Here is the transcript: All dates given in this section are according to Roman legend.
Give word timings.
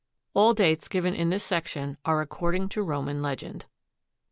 All 0.33 0.55
dates 0.55 0.87
given 0.87 1.13
in 1.13 1.29
this 1.29 1.43
section 1.43 1.95
are 2.05 2.21
according 2.21 2.69
to 2.69 2.81
Roman 2.81 3.21
legend. 3.21 3.67